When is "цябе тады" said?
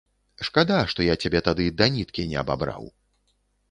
1.25-1.69